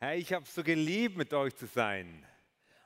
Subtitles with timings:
[0.00, 2.24] Hey, ich habe es so geliebt, mit euch zu sein.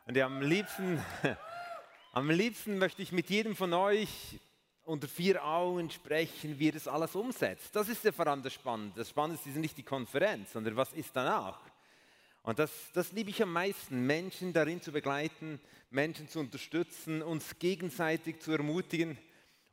[0.06, 0.98] Und am liebsten,
[2.12, 4.40] am liebsten möchte ich mit jedem von euch
[4.84, 7.76] unter vier Augen sprechen, wie ihr das alles umsetzt.
[7.76, 8.94] Das ist ja vor allem das Spannende.
[8.96, 11.60] Das Spannende ist nicht die Konferenz, sondern was ist danach.
[12.44, 15.60] Und das, das liebe ich am meisten, Menschen darin zu begleiten,
[15.90, 19.18] Menschen zu unterstützen, uns gegenseitig zu ermutigen.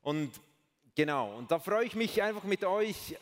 [0.02, 0.30] Und
[0.94, 3.16] genau, und da freue ich mich einfach mit euch,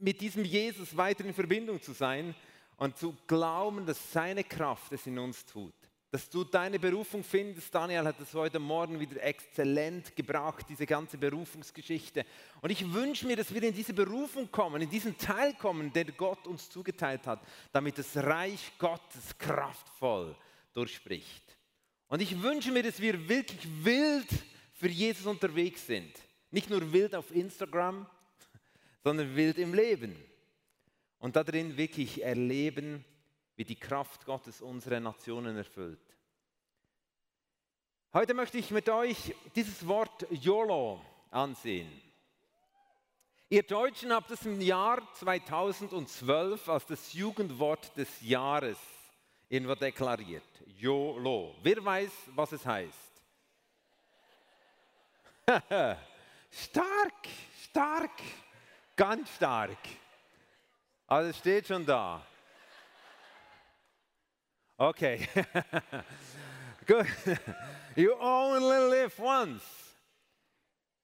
[0.00, 2.34] mit diesem Jesus weiter in Verbindung zu sein
[2.76, 5.74] und zu glauben, dass seine Kraft es in uns tut.
[6.10, 7.74] Dass du deine Berufung findest.
[7.74, 12.26] Daniel hat es heute Morgen wieder exzellent gebracht, diese ganze Berufungsgeschichte.
[12.60, 16.12] Und ich wünsche mir, dass wir in diese Berufung kommen, in diesen Teil kommen, den
[16.16, 17.40] Gott uns zugeteilt hat,
[17.72, 20.36] damit das Reich Gottes kraftvoll
[20.74, 21.56] durchspricht.
[22.08, 24.28] Und ich wünsche mir, dass wir wirklich wild
[24.74, 26.12] für Jesus unterwegs sind.
[26.50, 28.06] Nicht nur wild auf Instagram,
[29.02, 30.14] sondern wild im Leben
[31.22, 33.04] und darin wirklich erleben,
[33.54, 36.00] wie die Kraft Gottes unsere Nationen erfüllt.
[38.12, 41.88] Heute möchte ich mit euch dieses Wort YOLO ansehen.
[43.48, 48.78] Ihr Deutschen habt es im Jahr 2012 als das Jugendwort des Jahres
[49.48, 50.42] irgendwo deklariert.
[50.76, 51.54] YOLO.
[51.62, 53.12] Wer weiß, was es heißt?
[56.50, 57.28] stark,
[57.62, 58.10] stark,
[58.96, 59.78] ganz stark.
[61.12, 62.26] Also es steht schon da.
[64.78, 65.28] Okay.
[66.86, 67.04] Gut.
[67.94, 69.62] You only live once.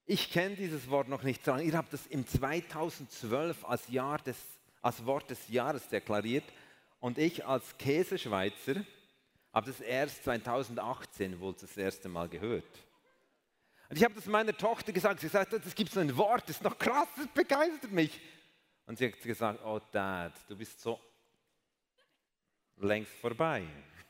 [0.07, 1.61] Ich kenne dieses Wort noch nicht so lange.
[1.61, 4.35] Ihr habt das im 2012 als, Jahr des,
[4.81, 6.45] als Wort des Jahres deklariert
[6.99, 8.83] und ich als Käseschweizer
[9.53, 12.79] habe das erst 2018 wohl das erste Mal gehört.
[13.89, 15.19] Und ich habe das meiner Tochter gesagt.
[15.19, 18.19] Sie sagt, es gibt so ein Wort, das ist noch krass, das begeistert mich.
[18.89, 20.99] Und sie hat gesagt, oh Dad, du bist so
[22.77, 23.61] längst vorbei.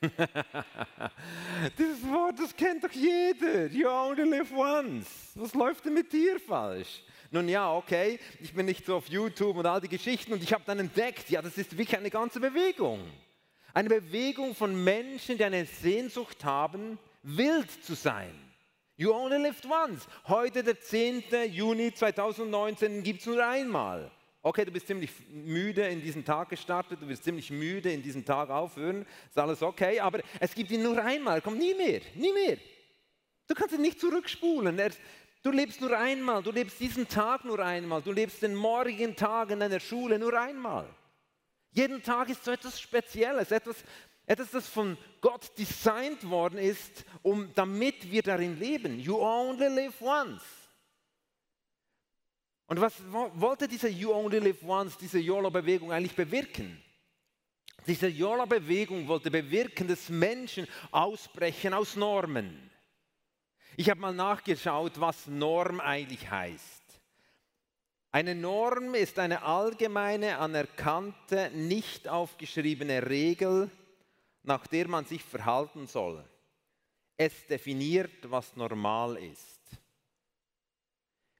[1.78, 3.66] Dieses Wort, das kennt doch jeder.
[3.66, 5.32] You only live once.
[5.34, 7.02] Was läuft denn mit dir falsch?
[7.30, 10.54] Nun ja, okay, ich bin nicht so auf YouTube und all die Geschichten und ich
[10.54, 13.00] habe dann entdeckt, ja, das ist wirklich eine ganze Bewegung.
[13.74, 18.32] Eine Bewegung von Menschen, die eine Sehnsucht haben, wild zu sein.
[18.96, 20.08] You only lived once.
[20.26, 21.24] Heute, der 10.
[21.50, 24.10] Juni 2019, gibt es nur einmal.
[24.42, 28.24] Okay, du bist ziemlich müde in diesen Tag gestartet, du wirst ziemlich müde in diesen
[28.24, 32.32] Tag aufhören, ist alles okay, aber es gibt ihn nur einmal, kommt nie mehr, nie
[32.32, 32.56] mehr.
[33.46, 34.80] Du kannst ihn nicht zurückspulen.
[35.42, 39.50] Du lebst nur einmal, du lebst diesen Tag nur einmal, du lebst den morgigen Tag
[39.50, 40.88] in deiner Schule nur einmal.
[41.72, 43.76] Jeden Tag ist so etwas Spezielles, etwas,
[44.26, 48.98] etwas, das von Gott designt worden ist, um, damit wir darin leben.
[48.98, 50.42] You only live once.
[52.70, 56.80] Und was wollte diese You Only Live Once, diese YOLO-Bewegung eigentlich bewirken?
[57.84, 62.70] Diese YOLO-Bewegung wollte bewirken, dass Menschen ausbrechen aus Normen.
[63.76, 66.84] Ich habe mal nachgeschaut, was Norm eigentlich heißt.
[68.12, 73.68] Eine Norm ist eine allgemeine, anerkannte, nicht aufgeschriebene Regel,
[74.44, 76.24] nach der man sich verhalten soll.
[77.16, 79.59] Es definiert, was normal ist.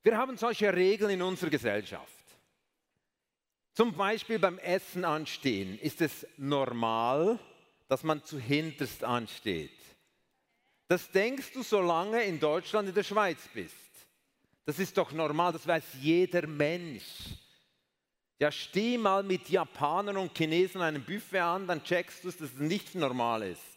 [0.02, 2.08] Wir haben solche Regeln in unserer Gesellschaft.
[3.74, 7.38] Zum Beispiel beim Essen anstehen ist es normal,
[7.88, 9.70] dass man zu hinterst ansteht.
[10.88, 13.76] Das denkst du, solange in Deutschland, in der Schweiz bist.
[14.64, 17.04] Das ist doch normal, das weiß jeder Mensch.
[18.38, 22.54] Ja, steh mal mit Japanern und Chinesen einem Buffet an, dann checkst du, dass das
[22.54, 23.69] nicht normal ist.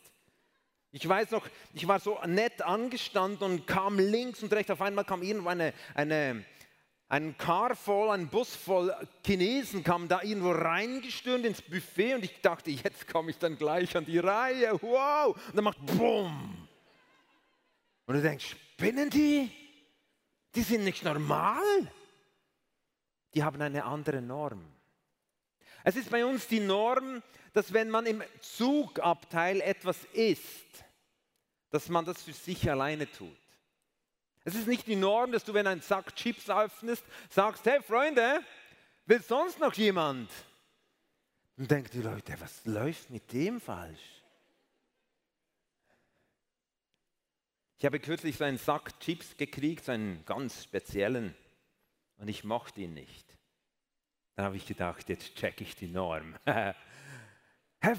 [0.95, 4.69] Ich weiß noch, ich war so nett angestanden und kam links und rechts.
[4.69, 6.45] Auf einmal kam irgendwo eine, eine,
[7.09, 8.95] ein Car voll, ein Bus voll
[9.25, 13.97] Chinesen kam da irgendwo reingestürmt ins Buffet und ich dachte, jetzt komme ich dann gleich
[13.97, 14.79] an die Reihe.
[14.83, 15.35] Wow!
[15.35, 16.67] Und dann macht BUM!
[18.05, 19.49] Und du denkst, spinnen die?
[20.53, 21.91] Die sind nicht normal.
[23.33, 24.63] Die haben eine andere Norm.
[25.83, 30.83] Es ist bei uns die Norm, dass wenn man im Zugabteil etwas isst,
[31.73, 33.35] dass man das für sich alleine tut.
[34.43, 38.41] Es ist nicht die Norm, dass du, wenn ein Sack Chips öffnest, sagst, hey Freunde,
[39.07, 40.29] will sonst noch jemand?
[41.57, 44.21] Dann denken die Leute, was läuft mit dem falsch?
[47.79, 51.35] Ich habe kürzlich so einen Sack Chips gekriegt, so einen ganz speziellen,
[52.17, 53.25] und ich mochte ihn nicht.
[54.35, 56.35] Dann habe ich gedacht, jetzt check ich die Norm.
[56.45, 56.75] Herr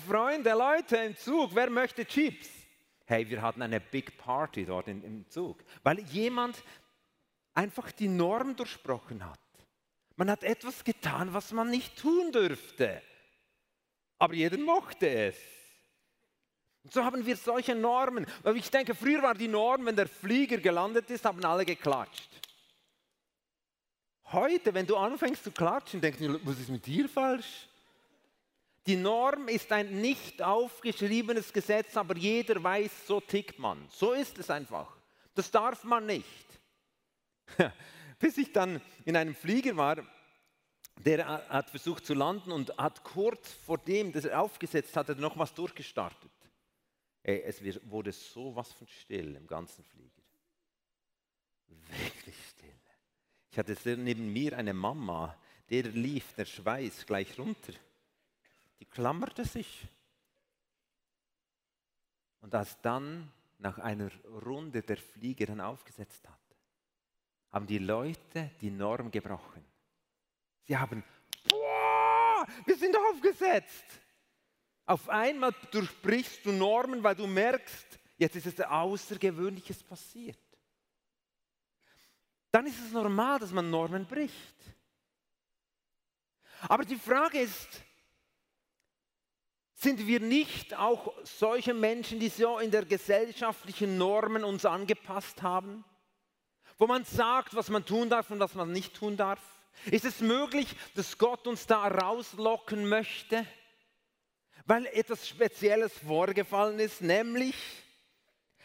[0.07, 2.64] Freunde, Leute im Zug, wer möchte Chips?
[3.07, 6.63] Hey, wir hatten eine Big Party dort in, im Zug, weil jemand
[7.53, 9.39] einfach die Norm durchsprochen hat.
[10.17, 13.03] Man hat etwas getan, was man nicht tun dürfte.
[14.19, 15.37] Aber jeder mochte es.
[16.83, 18.27] Und so haben wir solche Normen.
[18.55, 22.29] Ich denke, früher war die Norm, wenn der Flieger gelandet ist, haben alle geklatscht.
[24.33, 27.69] Heute, wenn du anfängst zu klatschen, denkst du, was ist mit dir falsch?
[28.87, 33.87] Die Norm ist ein nicht aufgeschriebenes Gesetz, aber jeder weiß, so tickt man.
[33.91, 34.95] So ist es einfach.
[35.35, 36.47] Das darf man nicht.
[38.19, 40.07] Bis ich dann in einem Flieger war,
[40.97, 45.37] der hat versucht zu landen und hat kurz vor dem, dass er aufgesetzt hatte, noch
[45.39, 46.31] was durchgestartet.
[47.23, 50.23] Es wurde sowas von still im ganzen Flieger.
[51.69, 52.81] Wirklich still.
[53.51, 55.37] Ich hatte neben mir eine Mama,
[55.71, 57.73] der lief der Schweiß gleich runter.
[58.81, 59.87] Die klammerte sich.
[62.41, 64.11] Und als dann nach einer
[64.45, 66.39] Runde der Flieger dann aufgesetzt hat,
[67.51, 69.65] haben die Leute die Norm gebrochen.
[70.65, 71.05] Sie haben,
[71.49, 73.85] boah, wir sind aufgesetzt.
[74.87, 80.39] Auf einmal durchbrichst du Normen, weil du merkst, jetzt ist etwas Außergewöhnliches passiert.
[82.51, 84.55] Dann ist es normal, dass man Normen bricht.
[86.69, 87.84] Aber die Frage ist,
[89.85, 95.85] sind wir nicht auch solche Menschen, die so in der gesellschaftlichen Normen uns angepasst haben?
[96.79, 99.39] Wo man sagt, was man tun darf und was man nicht tun darf?
[99.87, 103.47] Ist es möglich, dass Gott uns da rauslocken möchte,
[104.67, 107.55] weil etwas Spezielles vorgefallen ist, nämlich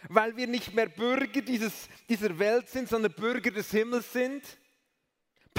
[0.07, 4.43] weil wir nicht mehr Bürger dieses, dieser Welt sind, sondern Bürger des Himmels sind?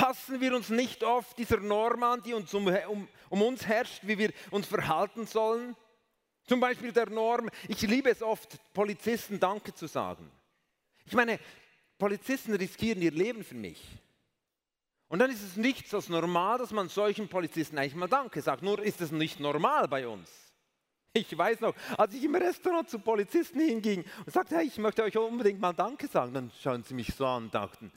[0.00, 4.00] Passen wir uns nicht oft dieser Norm an, die uns um, um, um uns herrscht,
[4.06, 5.76] wie wir uns verhalten sollen?
[6.46, 10.30] Zum Beispiel der Norm, ich liebe es oft, Polizisten Danke zu sagen.
[11.04, 11.38] Ich meine,
[11.98, 13.84] Polizisten riskieren ihr Leben für mich.
[15.08, 18.62] Und dann ist es nichts als normal, dass man solchen Polizisten eigentlich mal Danke sagt.
[18.62, 20.30] Nur ist es nicht normal bei uns.
[21.12, 25.02] Ich weiß noch, als ich im Restaurant zu Polizisten hinging und sagte, hey, ich möchte
[25.02, 27.92] euch unbedingt mal Danke sagen, dann schauen sie mich so an und dachten,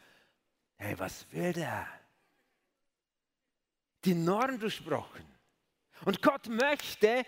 [0.83, 1.87] hey, was will der?
[4.05, 5.25] Die Norm durchbrochen.
[6.05, 7.25] Und Gott möchte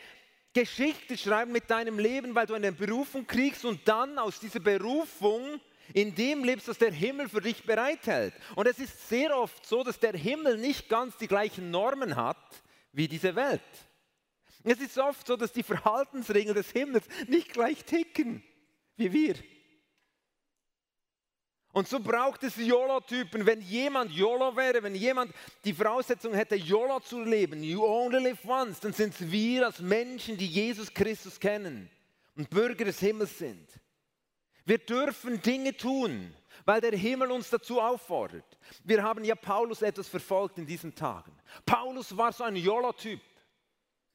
[0.53, 5.61] Geschichte schreiben mit deinem Leben, weil du eine Berufung kriegst und dann aus dieser Berufung
[5.93, 8.33] in dem lebst, was der Himmel für dich bereithält.
[8.55, 12.63] Und es ist sehr oft so, dass der Himmel nicht ganz die gleichen Normen hat
[12.91, 13.61] wie diese Welt.
[14.63, 18.43] Es ist oft so, dass die Verhaltensregeln des Himmels nicht gleich ticken
[18.97, 19.35] wie wir.
[21.75, 23.45] Und so braucht es YOLO-Typen.
[23.45, 25.33] Wenn jemand YOLO wäre, wenn jemand
[25.65, 29.81] die Voraussetzung hätte, YOLO zu leben, you only live once, dann sind es wir als
[29.81, 31.89] Menschen, die Jesus Christus kennen
[32.37, 33.67] und Bürger des Himmels sind.
[34.63, 36.33] Wir dürfen Dinge tun,
[36.63, 38.57] weil der Himmel uns dazu auffordert.
[38.85, 41.33] Wir haben ja Paulus etwas verfolgt in diesen Tagen.
[41.65, 43.19] Paulus war so ein YOLO-Typ.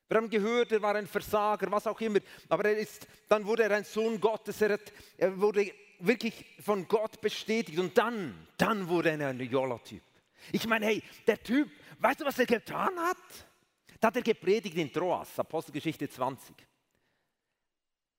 [0.08, 2.20] Wir haben gehört, er war ein Versager, was auch immer.
[2.48, 4.62] Aber er ist, dann wurde er ein Sohn Gottes.
[4.62, 5.70] Er, hat, er wurde
[6.00, 7.78] wirklich von Gott bestätigt.
[7.78, 10.02] Und dann, dann wurde er ein YOLO-Typ.
[10.52, 13.16] Ich meine, hey, der Typ, weißt du, was er getan hat?
[14.00, 16.54] Da hat er gepredigt in Troas, Apostelgeschichte 20.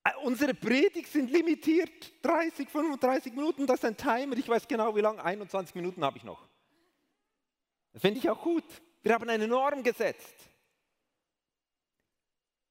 [0.04, 4.96] Äh, unsere Predigt sind limitiert, 30, 35 Minuten, das ist ein Timer, ich weiß genau
[4.96, 6.48] wie lange, 21 Minuten habe ich noch.
[7.94, 8.64] Das finde ich auch gut.
[9.04, 10.36] Wir haben eine Norm gesetzt.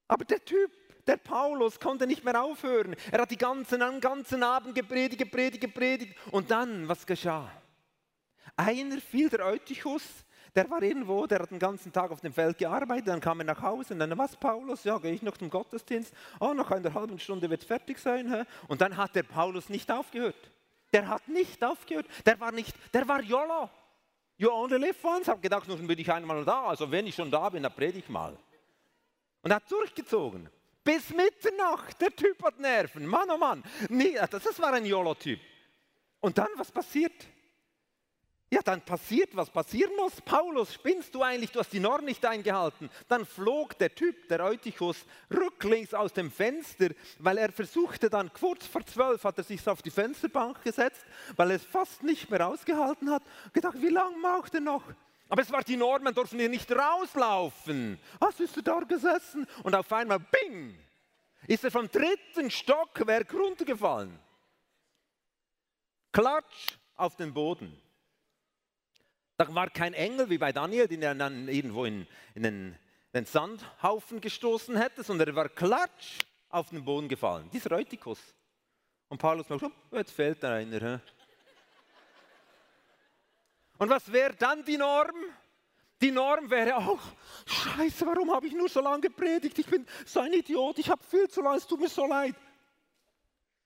[0.09, 0.73] Aber der Typ,
[1.11, 2.95] der Paulus, konnte nicht mehr aufhören.
[3.11, 6.17] Er hat die ganzen, den ganzen Abend gepredigt, gepredigt, gepredigt.
[6.31, 7.50] Und dann, was geschah?
[8.57, 10.05] Einer fiel der Eutychus,
[10.55, 13.45] der war irgendwo, der hat den ganzen Tag auf dem Feld gearbeitet, dann kam er
[13.45, 16.95] nach Hause und dann, was Paulus, ja, gehe ich noch zum Gottesdienst, oh, nach einer
[16.95, 18.33] halben Stunde wird es fertig sein.
[18.33, 18.45] Hä?
[18.69, 20.50] Und dann hat der Paulus nicht aufgehört.
[20.93, 23.69] Der hat nicht aufgehört, der war nicht, der war YOLO.
[24.37, 25.29] You only live once.
[25.29, 27.99] Habe gedacht, nun bin ich einmal da, also wenn ich schon da bin, dann predige
[27.99, 28.37] ich mal.
[29.43, 30.49] Und er hat durchgezogen.
[30.90, 33.62] Bis Mitternacht, der Typ hat Nerven, Mann oh Mann.
[33.88, 35.38] Nee, das war ein YOLO-Typ.
[36.18, 37.12] Und dann, was passiert?
[38.50, 40.20] Ja, dann passiert, was passieren muss.
[40.20, 41.52] Paulus, spinnst du eigentlich?
[41.52, 42.90] Du hast die Norm nicht eingehalten.
[43.06, 44.97] Dann flog der Typ, der Eutychus,
[45.32, 46.88] rücklings aus dem Fenster,
[47.20, 51.04] weil er versuchte dann, kurz vor zwölf hat er sich auf die Fensterbank gesetzt,
[51.37, 53.23] weil er es fast nicht mehr ausgehalten hat.
[53.52, 54.82] Gedacht, wie lange macht er noch?
[55.30, 58.00] Aber es war die Norm, man durfte nicht rauslaufen.
[58.18, 59.46] Was ist er da gesessen?
[59.62, 60.76] Und auf einmal, bing,
[61.46, 64.18] ist er vom dritten Stockwerk runtergefallen.
[66.12, 67.80] Klatsch auf den Boden.
[69.37, 72.78] Da war kein Engel wie bei Daniel, den er dann irgendwo in, in den,
[73.14, 76.18] den, Sandhaufen gestoßen hätte, sondern er war klatsch
[76.49, 77.49] auf den Boden gefallen.
[77.52, 78.18] Dieser Eutychus.
[79.08, 81.00] Und Paulus sagt, oh, jetzt fehlt da einer.
[83.80, 85.16] Und was wäre dann die Norm?
[86.02, 87.00] Die Norm wäre auch,
[87.46, 89.58] scheiße, warum habe ich nur so lange gepredigt?
[89.58, 92.34] Ich bin so ein Idiot, ich habe viel zu lange, es tut mir so leid.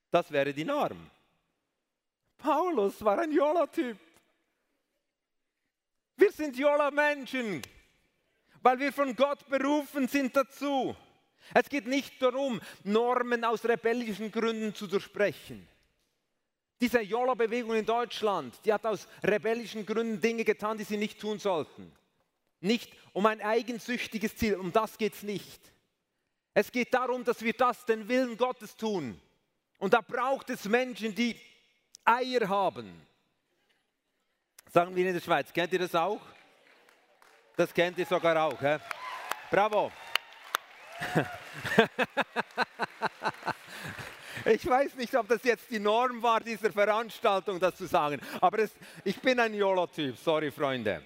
[0.09, 1.11] Das wäre die Norm.
[2.37, 3.97] Paulus war ein Jola-Typ.
[6.15, 7.61] Wir sind Jola-Menschen,
[8.61, 10.95] weil wir von Gott berufen sind dazu.
[11.53, 15.67] Es geht nicht darum, Normen aus rebellischen Gründen zu durchbrechen.
[16.81, 21.39] Diese Jola-Bewegung in Deutschland, die hat aus rebellischen Gründen Dinge getan, die sie nicht tun
[21.39, 21.91] sollten.
[22.59, 25.61] Nicht um ein eigensüchtiges Ziel, um das geht es nicht.
[26.53, 29.19] Es geht darum, dass wir das den Willen Gottes tun.
[29.77, 31.39] Und da braucht es Menschen, die
[32.03, 33.01] Eier haben.
[34.71, 36.21] Sagen wir in der Schweiz, kennt ihr das auch?
[37.55, 38.59] Das kennt ihr sogar auch.
[38.59, 38.77] He?
[39.49, 39.91] Bravo.
[44.45, 48.59] Ich weiß nicht, ob das jetzt die Norm war dieser Veranstaltung, das zu sagen, aber
[48.59, 48.71] es,
[49.03, 51.01] ich bin ein YOLO-Typ, sorry Freunde.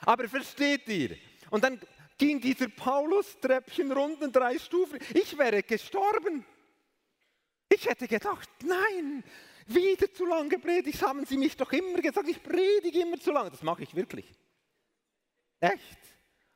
[0.00, 1.16] Aber versteht ihr?
[1.50, 1.80] Und dann
[2.18, 4.98] ging dieser Paulus Treppchen runter, drei Stufen.
[5.14, 6.44] Ich wäre gestorben.
[7.68, 9.24] Ich hätte gedacht, nein,
[9.66, 13.50] wieder zu lange gepredigt, haben Sie mich doch immer gesagt, ich predige immer zu lange.
[13.50, 14.30] Das mache ich wirklich.
[15.60, 15.98] Echt.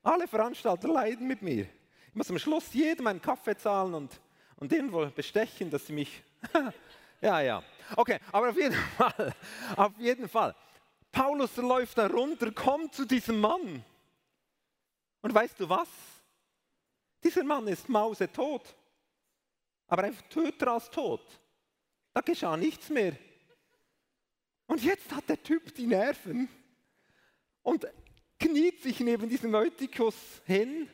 [0.03, 1.67] Alle Veranstalter leiden mit mir.
[2.09, 4.21] Ich muss am Schluss jedem einen Kaffee zahlen und,
[4.59, 6.23] und irgendwo bestechen, dass sie mich.
[7.21, 7.63] ja, ja.
[7.97, 9.35] Okay, aber auf jeden Fall,
[9.77, 10.55] auf jeden Fall.
[11.11, 13.85] Paulus läuft da runter, kommt zu diesem Mann.
[15.23, 15.89] Und weißt du was?
[17.25, 18.63] Dieser Mann ist mausetot.
[19.89, 21.23] Aber einfach töter als tot.
[22.13, 23.17] Da geschah nichts mehr.
[24.67, 26.49] Und jetzt hat der Typ die Nerven
[27.63, 27.87] und
[28.39, 30.91] kniet sich neben diesem Eutikus hin,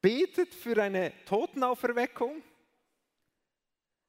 [0.00, 2.42] betet für eine Totenauferweckung,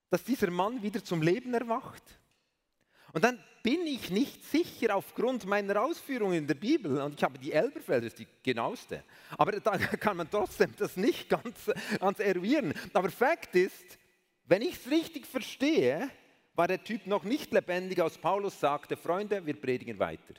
[0.10, 2.04] dass dieser Mann wieder zum Leben erwacht.
[3.14, 7.38] Und dann bin ich nicht sicher aufgrund meiner Ausführungen in der Bibel, und ich habe
[7.38, 9.04] die Elberfelder, das ist die genaueste,
[9.38, 12.74] aber da kann man trotzdem das nicht ganz, ganz eruieren.
[12.94, 13.98] Aber Fakt ist,
[14.46, 16.10] wenn ich es richtig verstehe,
[16.56, 20.34] war der Typ noch nicht lebendig, als Paulus sagte, Freunde, wir predigen weiter.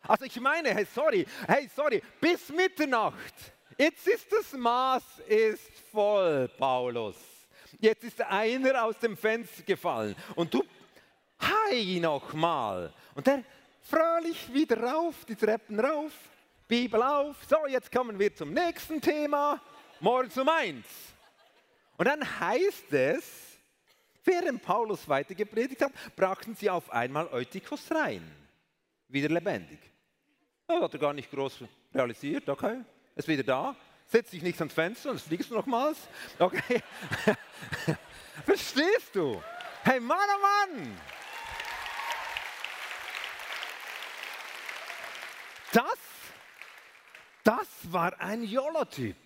[0.00, 3.34] Also ich meine, hey, sorry, hey, sorry, bis Mitternacht.
[3.76, 7.37] Jetzt ist das Maß ist voll, Paulus.
[7.78, 10.64] Jetzt ist einer aus dem Fenster gefallen und du
[11.40, 12.92] Hi nochmal.
[13.14, 13.44] Und der
[13.82, 16.12] fröhlich wieder rauf, die Treppen rauf,
[16.66, 17.36] Bibel auf.
[17.48, 19.60] So, jetzt kommen wir zum nächsten Thema.
[20.00, 20.86] Morgen um eins.
[21.96, 23.58] Und dann heißt es,
[24.24, 28.22] während Paulus weiter gepredigt hat, brachten sie auf einmal Eutychus rein.
[29.08, 29.78] Wieder lebendig.
[30.66, 32.48] Das hat er gar nicht groß realisiert.
[32.48, 32.82] Okay,
[33.16, 33.76] ist wieder da.
[34.10, 35.98] Setz dich nicht ans Fenster, sonst fliegst du nochmals.
[36.38, 36.82] Okay.
[38.44, 39.42] Verstehst du?
[39.84, 40.98] Hey, Mann, oh Mann!
[45.72, 45.98] Das,
[47.44, 49.16] das war ein YOLO-Typ.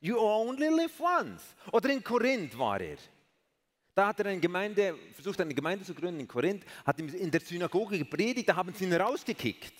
[0.00, 1.42] You only live once.
[1.72, 2.96] Oder in Korinth war er.
[3.94, 7.40] Da hat er eine Gemeinde, versucht eine Gemeinde zu gründen in Korinth, hat in der
[7.40, 9.74] Synagoge gepredigt, da haben sie ihn rausgekickt.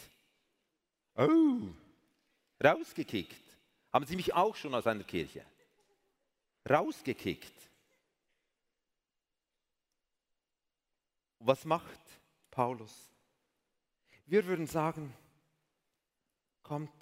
[1.16, 1.68] Oh,
[2.62, 3.45] rausgekickt.
[3.96, 5.42] Haben sie mich auch schon aus einer Kirche?
[6.68, 7.54] Rausgekickt.
[11.38, 11.98] Was macht
[12.50, 12.92] Paulus?
[14.26, 15.14] Wir würden sagen,
[16.62, 16.92] kommt,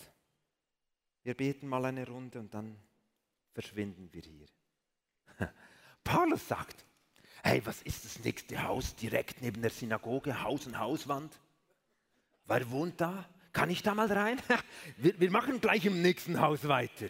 [1.24, 2.80] wir beten mal eine Runde und dann
[3.54, 4.46] verschwinden wir hier.
[6.04, 6.84] Paulus sagt,
[7.42, 11.40] hey, was ist das nächste Haus direkt neben der Synagoge, Haus und Hauswand?
[12.44, 13.28] Wer wohnt da?
[13.54, 14.38] Kann ich da mal rein?
[14.98, 17.06] wir, wir machen gleich im nächsten Haus weiter.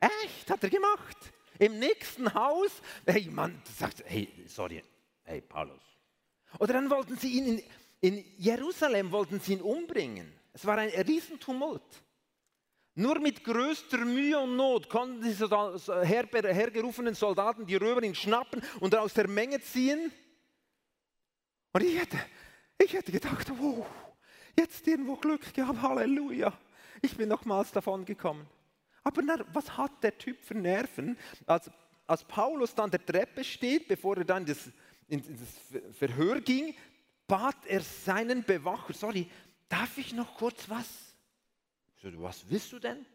[0.00, 0.50] Echt?
[0.50, 1.16] Hat er gemacht?
[1.58, 2.70] Im nächsten Haus?
[3.06, 4.82] Hey, Mann, sagt, hey, sorry,
[5.24, 5.82] hey, Paulus.
[6.58, 7.62] Oder dann wollten sie ihn in,
[8.00, 10.32] in Jerusalem wollten sie ihn umbringen.
[10.54, 11.82] Es war ein Riesentumult.
[12.94, 18.94] Nur mit größter Mühe und Not konnten die hergerufenen Soldaten die Römer ihn schnappen und
[18.94, 20.10] aus der Menge ziehen.
[21.72, 22.18] Und ich hätte,
[22.78, 23.86] ich hätte gedacht, wow,
[24.58, 26.52] jetzt irgendwo Glück gehabt, Halleluja.
[27.00, 28.46] Ich bin nochmals davon gekommen.
[29.04, 31.70] Aber na, was hat der Typ für Nerven, als,
[32.06, 34.68] als Paulus dann der Treppe steht, bevor er dann das,
[35.08, 36.74] in das Verhör ging,
[37.26, 39.30] bat er seinen Bewacher, sorry,
[39.68, 40.86] darf ich noch kurz was?
[42.02, 43.06] So, was willst du denn?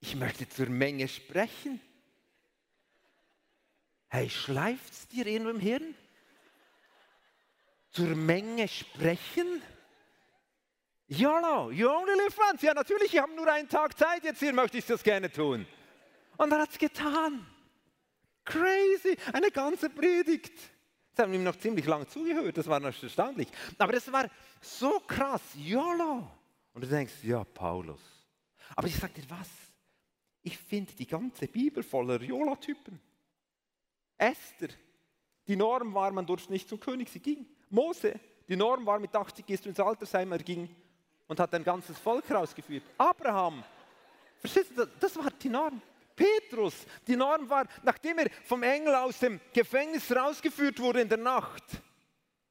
[0.00, 1.80] Ich möchte zur Menge sprechen.
[4.08, 5.94] Hey, schleift es dir irgendwo im Hirn?
[7.90, 9.62] Zur Menge sprechen?
[11.08, 12.62] YOLO, you only live once.
[12.62, 15.64] Ja, natürlich, ich habe nur einen Tag Zeit, jetzt hier möchte ich das gerne tun.
[16.36, 17.46] Und er hat es getan.
[18.44, 20.52] Crazy, eine ganze Predigt.
[21.16, 23.48] Sie haben ihm noch ziemlich lang zugehört, das war noch erstaunlich.
[23.78, 24.28] Aber das war
[24.60, 26.28] so krass, YOLO.
[26.74, 28.00] Und du denkst, ja, Paulus.
[28.74, 29.48] Aber ich sage dir was,
[30.42, 33.00] ich finde die ganze Bibel voller Jola-Typen.
[34.18, 34.68] Esther,
[35.46, 37.46] die Norm war, man durfte nicht zum König, sie ging.
[37.70, 40.68] Mose, die Norm war, mit 80 gehst du ins Altersheim, er ging
[41.28, 42.84] und hat ein ganzes Volk rausgeführt.
[42.98, 43.64] Abraham,
[44.38, 45.80] verstehst du, das war die Norm.
[46.14, 51.18] Petrus, die Norm war, nachdem er vom Engel aus dem Gefängnis rausgeführt wurde in der
[51.18, 51.62] Nacht,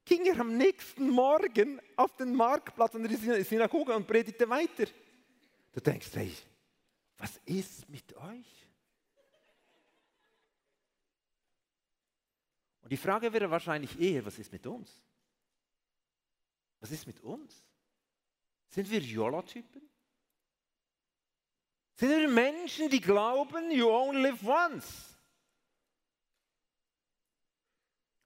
[0.05, 4.85] ging er am nächsten Morgen auf den Marktplatz an der Synagoge und predigte weiter.
[5.73, 6.31] Du denkst, hey,
[7.17, 8.67] was ist mit euch?
[12.83, 15.01] Und die Frage wäre wahrscheinlich eher, was ist mit uns?
[16.79, 17.63] Was ist mit uns?
[18.75, 19.81] Sind wir Jola-Typen?
[21.97, 25.17] Sind wir Menschen, die glauben, you only live once?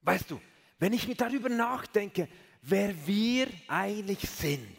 [0.02, 0.42] Weißt du,
[0.80, 2.28] wenn ich mir darüber nachdenke,
[2.64, 4.76] wer wir eigentlich sind,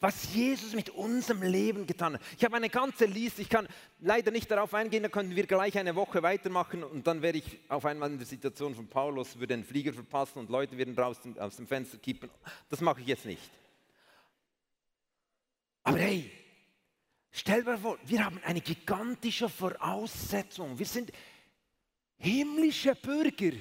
[0.00, 2.22] was Jesus mit unserem Leben getan hat.
[2.36, 3.68] Ich habe eine ganze Liste, ich kann
[4.00, 7.60] leider nicht darauf eingehen, da könnten wir gleich eine Woche weitermachen und dann wäre ich
[7.68, 11.38] auf einmal in der Situation von Paulus, würde den Flieger verpassen und Leute würden draußen
[11.38, 12.28] aus dem Fenster kippen.
[12.68, 13.61] Das mache ich jetzt nicht.
[15.92, 16.30] Aber hey,
[17.30, 20.78] stell dir vor, wir haben eine gigantische Voraussetzung.
[20.78, 21.12] Wir sind
[22.16, 23.52] himmlische Bürger.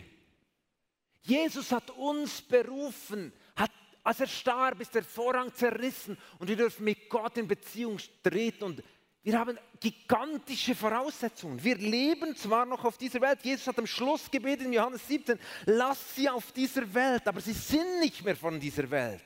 [1.24, 3.72] Jesus hat uns berufen, hat,
[4.02, 8.64] als er starb, ist der Vorhang zerrissen und wir dürfen mit Gott in Beziehung treten
[8.64, 8.84] und
[9.24, 11.62] wir haben gigantische Voraussetzungen.
[11.62, 13.44] Wir leben zwar noch auf dieser Welt.
[13.44, 17.52] Jesus hat am Schluss gebetet in Johannes 17, lass sie auf dieser Welt, aber sie
[17.52, 19.22] sind nicht mehr von dieser Welt,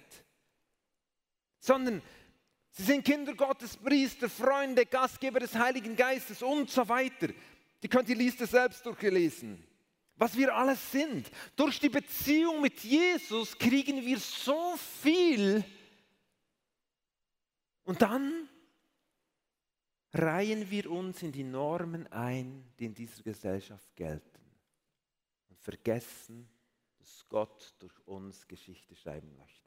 [1.60, 2.02] sondern
[2.76, 7.30] sie sind Kinder Gottes, Priester, Freunde, Gastgeber des Heiligen Geistes und so weiter.
[7.82, 9.64] Die könnt ihr Liste selbst durchlesen
[10.18, 11.30] was wir alles sind.
[11.56, 15.64] Durch die Beziehung mit Jesus kriegen wir so viel.
[17.84, 18.50] Und dann
[20.14, 24.42] reihen wir uns in die Normen ein, die in dieser Gesellschaft gelten.
[25.50, 26.50] Und vergessen,
[26.98, 29.65] dass Gott durch uns Geschichte schreiben möchte.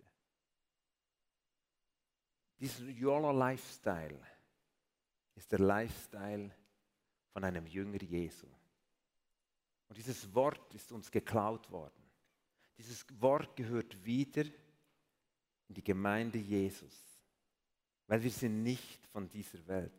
[2.58, 4.18] Dieser YOLO-Lifestyle
[5.34, 6.50] ist der Lifestyle
[7.32, 8.48] von einem Jünger Jesu.
[9.88, 12.02] Und dieses Wort ist uns geklaut worden.
[12.76, 14.44] Dieses Wort gehört wieder
[15.68, 17.20] in die Gemeinde Jesus,
[18.06, 19.92] weil wir sind nicht von dieser Welt.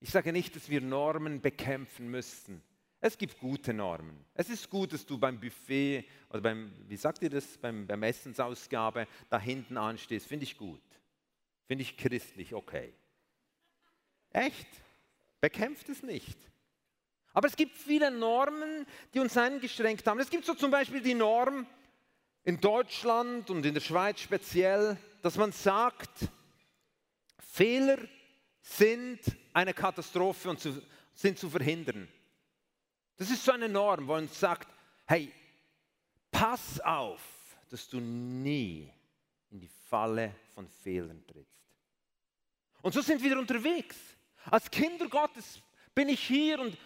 [0.00, 2.62] Ich sage nicht, dass wir Normen bekämpfen müssen.
[3.06, 4.24] Es gibt gute Normen.
[4.32, 8.02] Es ist gut, dass du beim Buffet oder beim, wie sagt ihr das, beim, beim
[8.02, 10.26] Essensausgabe da hinten anstehst.
[10.26, 10.80] Finde ich gut.
[11.66, 12.94] Finde ich christlich, okay.
[14.30, 14.66] Echt?
[15.38, 16.38] Bekämpft es nicht.
[17.34, 20.18] Aber es gibt viele Normen, die uns eingeschränkt haben.
[20.18, 21.66] Es gibt so zum Beispiel die Norm
[22.42, 26.30] in Deutschland und in der Schweiz speziell, dass man sagt,
[27.38, 27.98] Fehler
[28.62, 29.20] sind
[29.52, 30.80] eine Katastrophe und zu,
[31.12, 32.08] sind zu verhindern.
[33.16, 34.68] Das ist so eine Norm, wo man sagt,
[35.06, 35.32] hey,
[36.30, 37.20] pass auf,
[37.70, 38.90] dass du nie
[39.50, 41.52] in die Falle von Fehlern trittst.
[42.82, 43.96] Und so sind wir unterwegs.
[44.50, 45.60] Als Kinder Gottes
[45.94, 46.76] bin ich hier und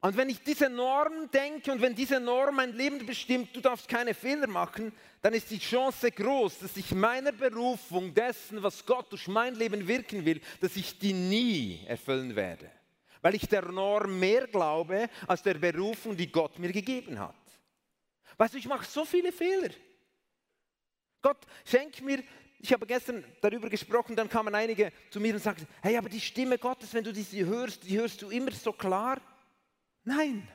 [0.00, 3.88] und wenn ich diese Norm denke und wenn diese Norm mein Leben bestimmt, du darfst
[3.88, 9.10] keine Fehler machen, dann ist die Chance groß, dass ich meiner Berufung dessen, was Gott
[9.10, 12.70] durch mein Leben wirken will, dass ich die nie erfüllen werde.
[13.20, 17.34] Weil ich der Norm mehr glaube als der Berufung, die Gott mir gegeben hat.
[18.36, 19.70] Weißt du, ich mache so viele Fehler.
[21.20, 22.22] Gott schenkt mir,
[22.60, 26.20] ich habe gestern darüber gesprochen, dann kamen einige zu mir und sagten, hey, aber die
[26.20, 29.20] Stimme Gottes, wenn du diese hörst, die hörst du immer so klar.
[30.04, 30.46] Nein.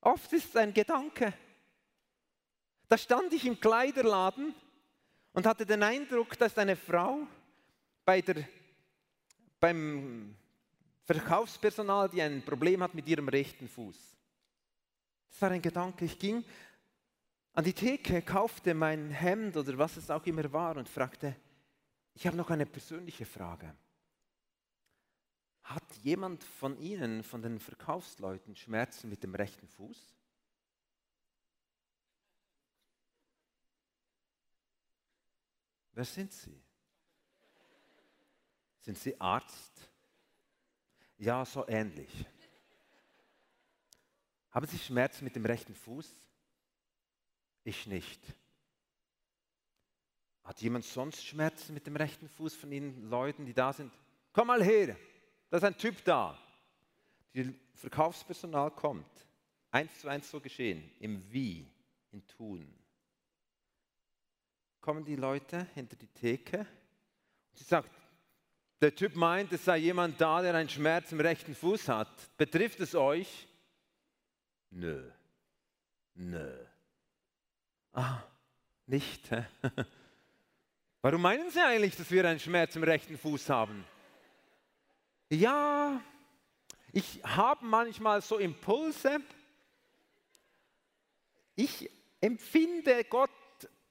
[0.00, 1.32] Oft ist es ein Gedanke.
[2.88, 4.54] Da stand ich im Kleiderladen
[5.32, 7.26] und hatte den Eindruck, dass eine Frau
[8.04, 8.48] bei der,
[9.58, 10.36] beim
[11.06, 13.96] Verkaufspersonal, die ein Problem hat mit ihrem rechten Fuß.
[15.28, 16.04] Das war ein Gedanke.
[16.04, 16.44] Ich ging
[17.52, 21.36] an die Theke, kaufte mein Hemd oder was es auch immer war und fragte,
[22.12, 23.72] ich habe noch eine persönliche Frage.
[25.62, 30.16] Hat jemand von Ihnen, von den Verkaufsleuten, Schmerzen mit dem rechten Fuß?
[35.92, 36.60] Wer sind Sie?
[38.80, 39.88] Sind Sie Arzt?
[41.18, 42.10] Ja, so ähnlich.
[44.50, 46.14] Haben Sie Schmerzen mit dem rechten Fuß?
[47.64, 48.20] Ich nicht.
[50.44, 53.92] Hat jemand sonst Schmerzen mit dem rechten Fuß von Ihnen Leuten, die da sind?
[54.32, 54.96] Komm mal her.
[55.50, 56.38] Da ist ein Typ da.
[57.34, 59.26] Das Verkaufspersonal kommt.
[59.70, 60.90] Eins zu eins so geschehen.
[61.00, 61.66] Im Wie,
[62.12, 62.72] im Tun.
[64.80, 66.60] kommen die Leute hinter die Theke.
[66.60, 67.90] Und sie sagt,
[68.80, 72.36] der Typ meint, es sei jemand da, der einen Schmerz im rechten Fuß hat.
[72.36, 73.46] Betrifft es euch?
[74.70, 75.10] Nö.
[76.14, 76.52] Nö.
[77.92, 78.22] Ah,
[78.86, 79.30] nicht.
[81.02, 83.84] Warum meinen Sie eigentlich, dass wir einen Schmerz im rechten Fuß haben?
[85.30, 86.00] Ja,
[86.92, 89.20] ich habe manchmal so Impulse.
[91.54, 93.30] Ich empfinde, Gott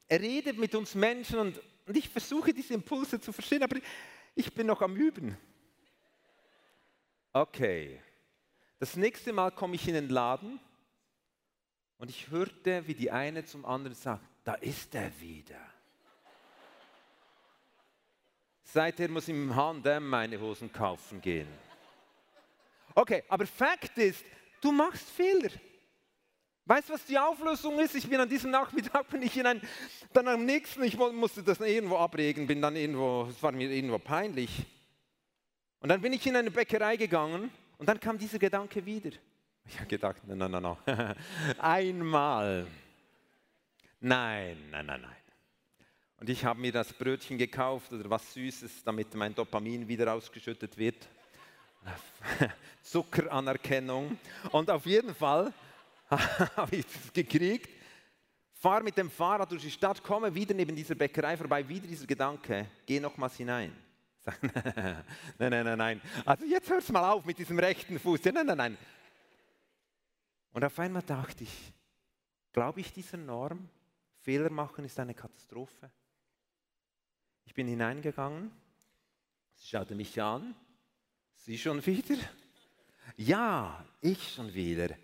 [0.10, 3.78] redet mit uns Menschen und, und ich versuche diese Impulse zu verstehen, aber
[4.36, 5.38] ich bin noch am Üben.
[7.34, 8.02] Okay,
[8.80, 10.60] das nächste Mal komme ich in den Laden
[11.98, 15.60] und ich hörte, wie die eine zum anderen sagt, da ist er wieder.
[18.64, 21.48] Seither muss ich im H&M meine Hosen kaufen gehen.
[22.94, 24.26] Okay, aber Fakt ist,
[24.62, 25.52] du machst Fehler.
[26.68, 27.94] Weißt du, was die Auflösung ist?
[27.94, 29.62] Ich bin an diesem Nachmittag, bin ich in ein,
[30.14, 34.00] dann am nächsten, ich musste das irgendwo abregen, bin dann irgendwo, es war mir irgendwo
[34.00, 34.66] peinlich.
[35.80, 39.12] Und dann bin ich in eine Bäckerei gegangen und dann kam dieser Gedanke wieder.
[39.68, 41.16] Ich habe gedacht, nein, nein, nein, nein.
[41.60, 42.66] einmal.
[44.00, 45.16] Nein, nein, nein, nein.
[46.20, 50.76] Und ich habe mir das Brötchen gekauft oder was Süßes, damit mein Dopamin wieder ausgeschüttet
[50.78, 51.08] wird.
[52.82, 54.18] Zuckeranerkennung.
[54.52, 55.54] Und auf jeden Fall
[56.10, 57.70] habe ich gekriegt.
[58.54, 62.08] Fahre mit dem Fahrrad durch die Stadt, komme wieder neben dieser Bäckerei vorbei, wieder dieser
[62.08, 63.72] Gedanke, geh nochmals hinein.
[64.42, 65.04] nein,
[65.38, 66.02] nein, nein, nein.
[66.26, 68.24] Also jetzt hör's mal auf mit diesem rechten Fuß.
[68.24, 68.78] Ja, nein, nein, nein.
[70.52, 71.74] Und auf einmal dachte ich,
[72.54, 73.70] glaube ich dieser Norm,
[74.22, 75.92] Fehler machen ist eine Katastrophe.
[77.44, 78.52] Ich bin hineingegangen,
[79.54, 80.56] sie schaute mich an,
[81.36, 82.16] sie schon wieder?
[83.18, 84.96] Ja, ich schon wieder.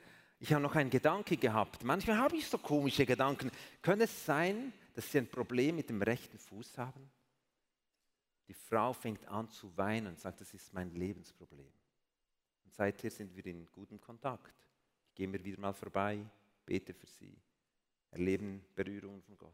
[0.42, 1.84] Ich habe noch einen Gedanke gehabt.
[1.84, 3.52] Manchmal habe ich so komische Gedanken.
[3.84, 7.12] Könnte es sein, dass Sie ein Problem mit dem rechten Fuß haben?
[8.48, 11.72] Die Frau fängt an zu weinen und sagt, das ist mein Lebensproblem.
[12.66, 14.56] Und seither sind wir in gutem Kontakt.
[15.10, 16.26] Ich gehe mir wieder mal vorbei,
[16.66, 17.38] bete für sie,
[18.10, 19.54] erleben Berührungen von Gott.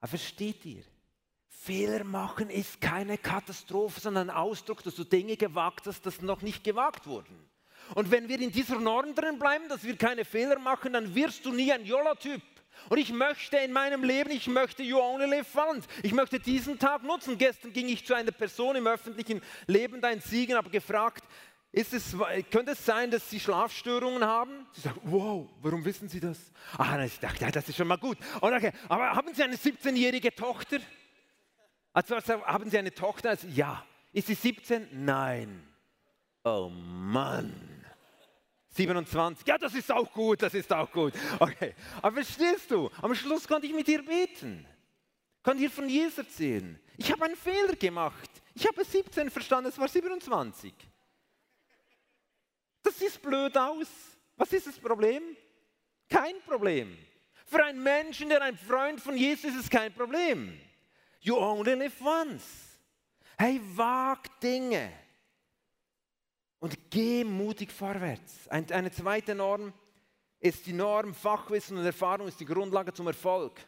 [0.00, 0.82] Aber versteht ihr?
[1.46, 6.42] Fehler machen ist keine Katastrophe, sondern ein Ausdruck, dass du Dinge gewagt hast, das noch
[6.42, 7.48] nicht gewagt wurden.
[7.94, 11.44] Und wenn wir in dieser Norm drin bleiben, dass wir keine Fehler machen, dann wirst
[11.44, 12.42] du nie ein YOLO-Typ.
[12.88, 15.86] Und ich möchte in meinem Leben, ich möchte You Only Live Once.
[16.02, 17.36] Ich möchte diesen Tag nutzen.
[17.36, 21.24] Gestern ging ich zu einer Person im öffentlichen Leben, dein Siegen, habe gefragt,
[21.70, 22.16] ist es,
[22.50, 24.66] könnte es sein, dass Sie Schlafstörungen haben?
[24.72, 26.38] Sie sagt, wow, warum wissen Sie das?
[26.78, 28.16] Ah, ich dachte, ja, das ist schon mal gut.
[28.40, 30.78] Und okay, aber haben Sie eine 17-jährige Tochter?
[31.92, 33.30] Also, also haben Sie eine Tochter?
[33.30, 33.84] Also, ja.
[34.12, 34.88] Ist sie 17?
[35.04, 35.62] Nein.
[36.44, 37.77] Oh Mann.
[38.78, 39.46] 27.
[39.46, 41.12] Ja, das ist auch gut, das ist auch gut.
[41.38, 42.90] Okay, aber verstehst du?
[43.02, 44.64] Am Schluss konnte ich mit ihr beten.
[45.42, 46.78] Konnte ihr von Jesus erzählen.
[46.96, 48.30] Ich habe einen Fehler gemacht.
[48.54, 50.72] Ich habe 17 verstanden, es war 27.
[52.82, 53.88] Das sieht blöd aus.
[54.36, 55.22] Was ist das Problem?
[56.08, 56.96] Kein Problem.
[57.46, 60.58] Für einen Menschen, der ein Freund von Jesus ist, ist kein Problem.
[61.20, 62.44] You only live once.
[63.36, 64.92] Hey, wag Dinge
[66.60, 68.48] und geh mutig vorwärts.
[68.48, 69.72] Eine zweite Norm
[70.40, 73.60] ist die Norm, Fachwissen und Erfahrung ist die Grundlage zum Erfolg.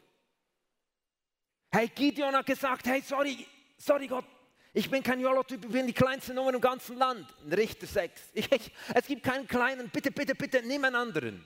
[1.72, 3.46] Hey, Gideon hat gesagt, hey, sorry,
[3.78, 4.24] sorry Gott,
[4.72, 7.26] ich bin kein YOLO-Typ, ich bin die kleinste Nummer im ganzen Land.
[7.50, 8.30] Richter 6.
[8.34, 11.44] Ich, ich, es gibt keinen kleinen, bitte, bitte, bitte, nimm einen anderen.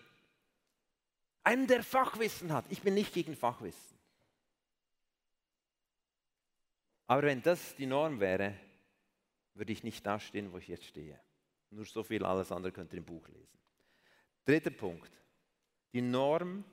[1.42, 2.64] Einen, der Fachwissen hat.
[2.70, 3.98] Ich bin nicht gegen Fachwissen.
[7.06, 8.54] Aber wenn das die Norm wäre,
[9.52, 11.20] würde ich nicht da stehen, wo ich jetzt stehe.
[11.74, 13.58] Nur so viel, alles andere könnt ihr im Buch lesen.
[14.44, 15.10] Dritter Punkt.
[15.92, 16.64] Die Norm,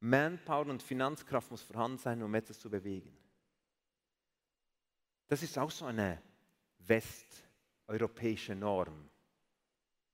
[0.00, 3.16] Manpower und Finanzkraft muss vorhanden sein, um etwas zu bewegen.
[5.26, 6.22] Das ist auch so eine
[6.78, 9.08] westeuropäische Norm.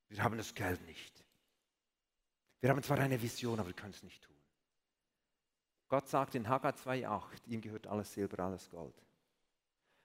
[0.09, 1.25] Wir haben das Geld nicht.
[2.61, 4.37] Wir haben zwar eine Vision, aber wir können es nicht tun.
[5.89, 8.95] Gott sagt in Haggai 2,8, ihm gehört alles Silber, alles Gold.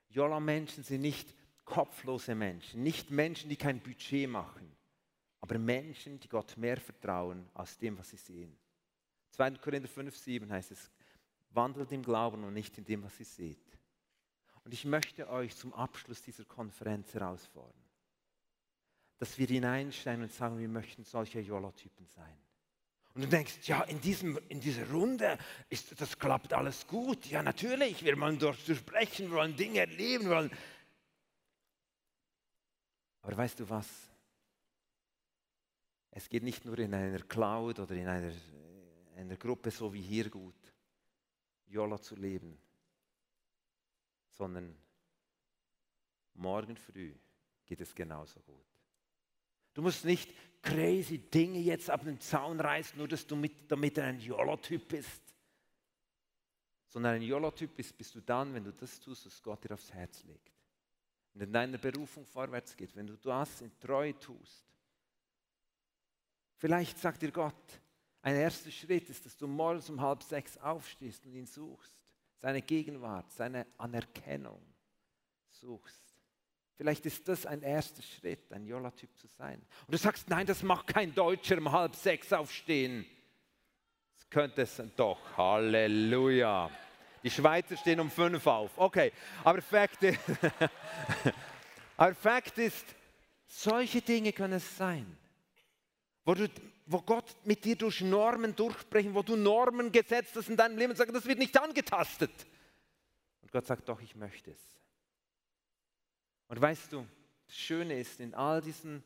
[0.10, 1.36] Jola-Menschen sind nicht
[1.68, 4.72] kopflose Menschen, nicht Menschen, die kein Budget machen,
[5.42, 8.58] aber Menschen, die Gott mehr vertrauen als dem, was sie sehen.
[9.32, 9.52] 2.
[9.52, 10.90] Korinther 5, 7 heißt es,
[11.52, 13.78] wandelt im Glauben und nicht in dem, was ihr seht.
[14.64, 17.84] Und ich möchte euch zum Abschluss dieser Konferenz herausfordern,
[19.18, 22.38] dass wir hineinsteigen und sagen, wir möchten solche YOLO-Typen sein.
[23.14, 25.38] Und du denkst, ja, in, diesem, in dieser Runde,
[25.70, 27.26] ist, das klappt alles gut.
[27.26, 30.52] Ja, natürlich, wir wollen durchbrechen, wir wollen Dinge erleben, wir wollen
[33.28, 33.90] aber weißt du was?
[36.12, 38.32] Es geht nicht nur in einer Cloud oder in einer,
[39.18, 40.56] in der Gruppe so wie hier gut,
[41.66, 42.58] Jolla zu leben,
[44.30, 44.74] sondern
[46.36, 47.14] morgen früh
[47.66, 48.66] geht es genauso gut.
[49.74, 54.00] Du musst nicht crazy Dinge jetzt ab dem Zaun reißen, nur dass du mit, damit
[54.00, 55.22] ein YOLO-Typ bist.
[56.88, 59.92] Sondern ein YOLO-Typ bist, bist du dann, wenn du das tust, was Gott dir aufs
[59.92, 60.57] Herz legt.
[61.38, 64.66] Wenn in deiner Berufung vorwärts geht, wenn du das in Treue tust.
[66.58, 67.54] Vielleicht sagt dir Gott,
[68.24, 71.96] ein erster Schritt ist, dass du morgens um halb sechs aufstehst und ihn suchst.
[72.40, 74.60] Seine Gegenwart, seine Anerkennung
[75.50, 76.02] suchst.
[76.76, 79.62] Vielleicht ist das ein erster Schritt, ein Jola-Typ zu sein.
[79.86, 83.06] Und du sagst, nein, das macht kein Deutscher um halb sechs aufstehen.
[84.16, 85.20] Das könnte es doch.
[85.38, 86.72] Halleluja.
[87.28, 88.72] Die Schweizer stehen um fünf auf.
[88.78, 89.12] Okay,
[89.44, 90.18] aber Fakt ist,
[91.98, 92.86] aber Fakt ist
[93.46, 95.18] solche Dinge können es sein,
[96.24, 96.50] wo, du,
[96.86, 100.92] wo Gott mit dir durch Normen durchbrechen, wo du Normen gesetzt hast in deinem Leben
[100.92, 102.32] und sagst, das wird nicht angetastet.
[103.42, 104.62] Und Gott sagt, doch, ich möchte es.
[106.48, 107.06] Und weißt du,
[107.46, 109.04] das Schöne ist, in all diesen,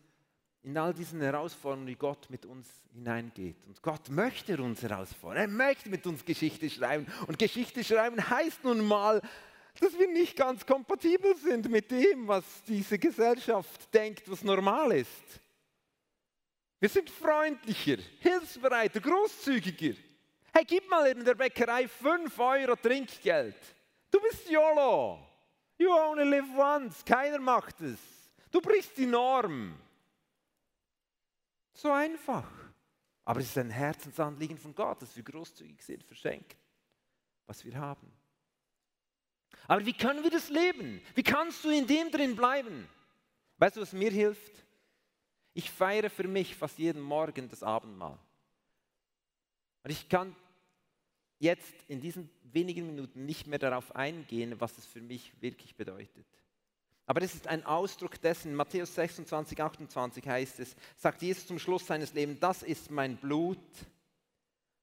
[0.64, 3.58] in all diesen Herausforderungen, die Gott mit uns hineingeht.
[3.66, 5.38] Und Gott möchte uns herausfordern.
[5.38, 7.08] Er möchte mit uns Geschichte schreiben.
[7.28, 9.22] Und Geschichte schreiben heißt nun mal,
[9.80, 15.42] dass wir nicht ganz kompatibel sind mit dem, was diese Gesellschaft denkt, was normal ist.
[16.80, 19.96] Wir sind freundlicher, hilfsbereiter, großzügiger.
[20.54, 23.56] Hey, gib mal in der Bäckerei 5 Euro Trinkgeld.
[24.12, 25.20] Du bist YOLO.
[25.78, 27.04] You only live once.
[27.06, 28.00] Keiner macht es.
[28.52, 29.76] Du brichst die Norm.
[31.82, 32.48] So einfach.
[33.26, 36.60] Aber es ist ein Herzensanliegen von Gott, dass wir großzügig sind, verschenken,
[37.48, 38.12] was wir haben.
[39.68, 41.02] Aber wie können wir das leben?
[41.16, 42.88] Wie kannst du in dem drin bleiben?
[43.58, 44.64] Weißt du, was mir hilft?
[45.56, 48.20] Ich feiere für mich fast jeden Morgen das Abendmahl.
[49.84, 50.36] Und ich kann
[51.40, 56.28] jetzt in diesen wenigen Minuten nicht mehr darauf eingehen, was es für mich wirklich bedeutet.
[57.06, 61.86] Aber es ist ein Ausdruck dessen, Matthäus 26, 28 heißt es, sagt Jesus zum Schluss
[61.86, 63.58] seines Lebens, das ist mein Blut,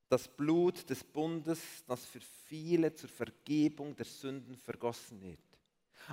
[0.09, 5.38] das Blut des Bundes, das für viele zur Vergebung der Sünden vergossen wird.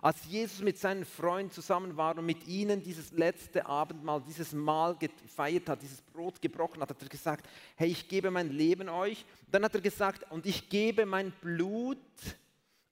[0.02, 4.98] Als Jesus mit seinen Freunden zusammen war und mit ihnen dieses letzte Abendmahl, dieses Mahl
[4.98, 9.26] gefeiert hat, dieses Brot gebrochen hat, hat er gesagt, hey, ich gebe mein Leben euch.
[9.50, 11.98] Dann hat er gesagt, und ich gebe mein Blut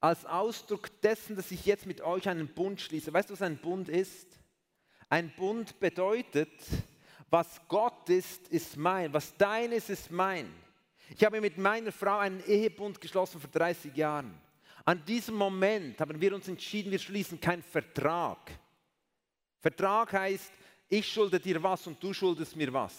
[0.03, 3.13] als Ausdruck dessen, dass ich jetzt mit euch einen Bund schließe.
[3.13, 4.27] Weißt du, was ein Bund ist?
[5.07, 6.51] Ein Bund bedeutet,
[7.29, 10.51] was Gott ist, ist mein, was dein ist, ist mein.
[11.15, 14.33] Ich habe mit meiner Frau einen Ehebund geschlossen vor 30 Jahren.
[14.83, 18.51] An diesem Moment haben wir uns entschieden, wir schließen keinen Vertrag.
[19.61, 20.51] Vertrag heißt,
[20.89, 22.93] ich schulde dir was und du schuldest mir was.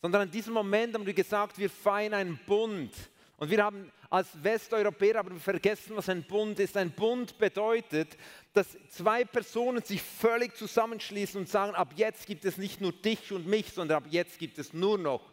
[0.00, 2.94] Sondern an diesem Moment haben wir gesagt, wir feiern einen Bund.
[3.36, 6.76] Und wir haben als Westeuropäer aber vergessen, was ein Bund ist.
[6.76, 8.16] Ein Bund bedeutet,
[8.52, 13.32] dass zwei Personen sich völlig zusammenschließen und sagen, ab jetzt gibt es nicht nur dich
[13.32, 15.32] und mich, sondern ab jetzt gibt es nur noch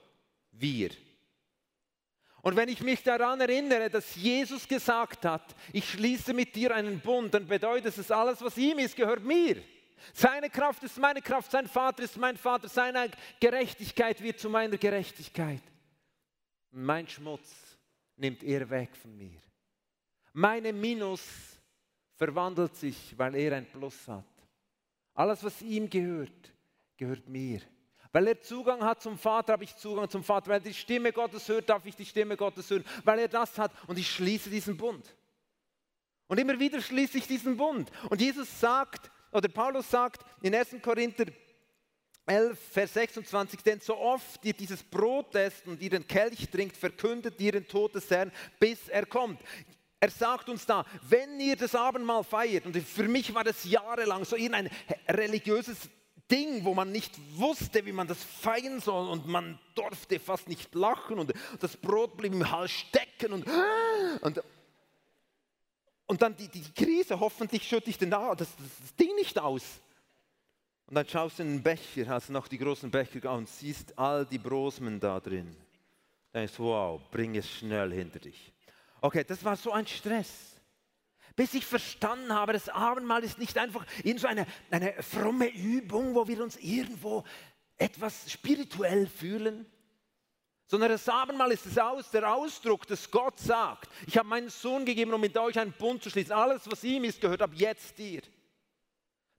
[0.52, 0.90] wir.
[2.42, 7.00] Und wenn ich mich daran erinnere, dass Jesus gesagt hat, ich schließe mit dir einen
[7.00, 9.58] Bund, dann bedeutet es, alles, was ihm ist, gehört mir.
[10.12, 14.78] Seine Kraft ist meine Kraft, sein Vater ist mein Vater, seine Gerechtigkeit wird zu meiner
[14.78, 15.62] Gerechtigkeit.
[16.72, 17.71] Mein Schmutz
[18.22, 19.42] nimmt er weg von mir.
[20.34, 21.22] Meine Minus
[22.16, 24.24] verwandelt sich, weil er ein Plus hat.
[25.14, 26.54] Alles, was ihm gehört,
[26.96, 27.62] gehört mir.
[28.12, 30.52] Weil er Zugang hat zum Vater, habe ich Zugang zum Vater.
[30.52, 32.86] Weil er die Stimme Gottes hört, darf ich die Stimme Gottes hören.
[33.04, 35.16] Weil er das hat und ich schließe diesen Bund.
[36.28, 37.92] Und immer wieder schließe ich diesen Bund.
[38.10, 40.76] Und Jesus sagt, oder Paulus sagt in 1.
[40.82, 41.26] Korinther
[42.26, 46.78] 11, Vers 26, denn so oft ihr dieses Brot esst und ihr den Kelch trinkt,
[46.78, 49.42] verkündet ihr den Tod des Herrn, bis er kommt.
[50.00, 54.26] Er sagt uns da, wenn ihr das Abendmahl feiert, und für mich war das jahrelang
[54.26, 54.70] so irgendein
[55.08, 55.78] religiöses
[56.32, 60.74] Ding, wo man nicht wusste, wie man das feiern soll und man durfte fast nicht
[60.74, 63.46] lachen und das Brot blieb im Hals stecken und,
[64.22, 64.42] und,
[66.08, 69.64] und dann die, die Krise, hoffentlich schütte ich den, das, das Ding nicht aus.
[70.92, 74.26] Und dann schaust du in den Becher, hast noch die großen Becher und siehst all
[74.26, 75.56] die Brosmen da drin.
[76.34, 78.52] Dann denkst wow, bring es schnell hinter dich.
[79.00, 80.52] Okay, das war so ein Stress
[81.36, 84.46] bis ich verstanden habe, das Abendmahl ist nicht einfach in so eine,
[85.02, 87.24] fromme Übung, wo wir uns irgendwo
[87.78, 89.66] etwas spirituell fühlen,
[90.68, 95.14] sondern das Abendmahl ist Aus, der Ausdruck, dass Gott sagt, ich habe meinen Sohn gegeben,
[95.14, 96.32] um mit euch einen Bund zu schließen.
[96.32, 98.22] Alles, was ihm ist, gehört ab jetzt dir.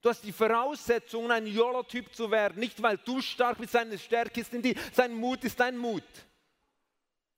[0.03, 4.41] Du hast die Voraussetzungen, ein YOLO-Typ zu werden, nicht weil du stark bist, seine Stärke
[4.41, 6.03] ist in dir, sein Mut ist dein Mut.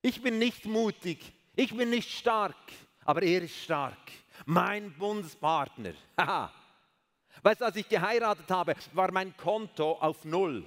[0.01, 2.57] Ich bin nicht mutig, ich bin nicht stark,
[3.05, 3.99] aber er ist stark.
[4.47, 5.93] Mein Bundespartner.
[7.43, 10.65] weißt du, als ich geheiratet habe, war mein Konto auf Null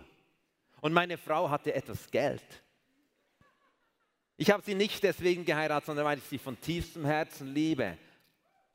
[0.82, 2.44] und meine Frau hatte etwas Geld.
[4.38, 7.98] Ich habe sie nicht deswegen geheiratet, sondern weil ich sie von tiefstem Herzen liebe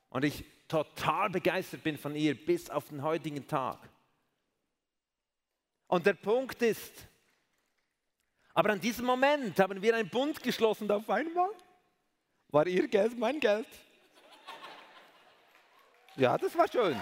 [0.09, 3.77] und ich total begeistert bin von ihr bis auf den heutigen Tag.
[5.87, 7.07] Und der Punkt ist,
[8.53, 11.49] aber an diesem Moment haben wir einen Bund geschlossen auf einmal.
[12.49, 13.67] War ihr Geld mein Geld?
[16.15, 16.99] Ja, das war schön.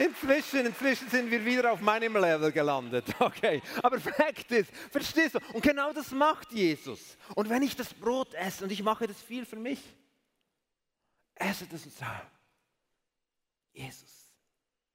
[0.00, 3.04] Inzwischen, inzwischen sind wir wieder auf meinem Level gelandet.
[3.20, 5.40] Okay, aber Fakt ist, verstehst du?
[5.52, 7.18] Und genau das macht Jesus.
[7.34, 9.78] Und wenn ich das Brot esse, und ich mache das viel für mich,
[11.34, 12.26] esse das und sage,
[13.72, 14.32] Jesus,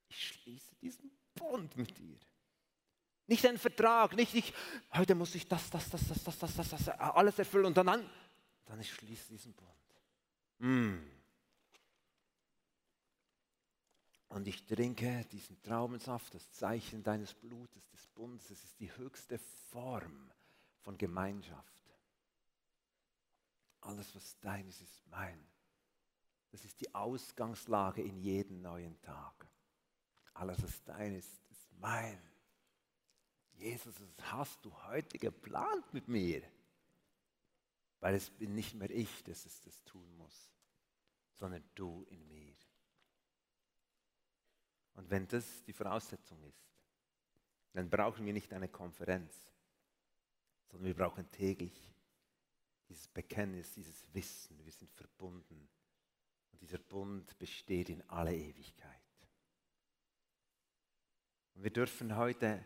[0.10, 2.18] ich schließe diesen Bund mit dir.
[3.28, 4.54] Nicht ein Vertrag, nicht ich,
[4.96, 8.10] heute muss ich das, das, das, das, das, das, das, das alles erfüllen und dann,
[8.66, 9.70] dann, ich schließe diesen Bund.
[10.60, 11.15] Mm.
[14.36, 18.50] Und ich trinke diesen Traubensaft, das Zeichen deines Blutes, des Bundes.
[18.50, 20.30] Es ist die höchste Form
[20.82, 21.82] von Gemeinschaft.
[23.80, 25.40] Alles, was dein ist, ist mein.
[26.52, 29.48] Das ist die Ausgangslage in jeden neuen Tag.
[30.34, 32.22] Alles, was dein ist, ist mein.
[33.54, 36.44] Jesus, was hast du heute geplant mit mir?
[38.02, 40.52] Weil es bin nicht mehr ich, das es das tun muss,
[41.36, 42.54] sondern du in mir.
[44.96, 46.66] Und wenn das die Voraussetzung ist,
[47.74, 49.36] dann brauchen wir nicht eine Konferenz,
[50.68, 51.74] sondern wir brauchen täglich
[52.88, 55.68] dieses Bekenntnis, dieses Wissen, wir sind verbunden.
[56.52, 58.92] Und dieser Bund besteht in alle Ewigkeit.
[61.56, 62.64] Und wir dürfen heute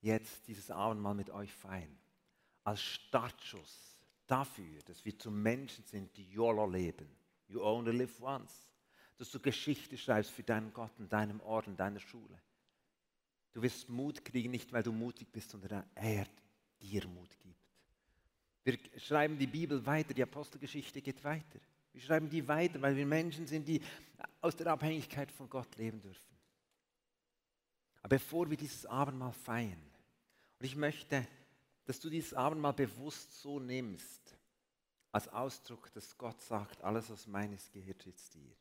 [0.00, 1.98] jetzt dieses Abendmahl mit euch feiern,
[2.62, 7.08] als Startschuss dafür, dass wir zu Menschen sind, die YOLO leben.
[7.48, 8.69] You only live once
[9.20, 12.40] dass du Geschichte schreibst für deinen Gott in deinem Ort, in deiner Schule.
[13.52, 16.26] Du wirst Mut kriegen, nicht weil du mutig bist, sondern er
[16.80, 17.60] dir Mut gibt.
[18.64, 21.60] Wir schreiben die Bibel weiter, die Apostelgeschichte geht weiter.
[21.92, 23.82] Wir schreiben die weiter, weil wir Menschen sind, die
[24.40, 26.38] aus der Abhängigkeit von Gott leben dürfen.
[28.00, 29.82] Aber bevor wir dieses Abendmahl feiern,
[30.58, 31.28] und ich möchte,
[31.84, 34.34] dass du dieses Abendmahl bewusst so nimmst,
[35.12, 38.56] als Ausdruck, dass Gott sagt, alles was meines gehört jetzt dir.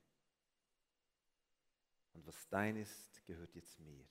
[2.20, 4.06] Und was dein ist, gehört jetzt mir.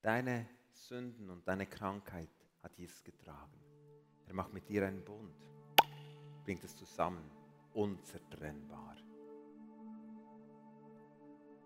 [0.00, 2.30] Deine Sünden und deine Krankheit
[2.62, 3.60] hat Jesus getragen.
[4.28, 5.34] Er macht mit dir einen Bund,
[6.44, 7.28] bringt es zusammen,
[7.74, 8.96] unzertrennbar.